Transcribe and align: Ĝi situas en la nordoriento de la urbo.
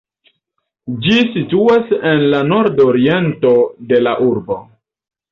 Ĝi 1.01 1.17
situas 1.33 1.91
en 2.11 2.23
la 2.31 2.39
nordoriento 2.51 3.51
de 3.91 4.01
la 4.07 4.15
urbo. 4.29 4.57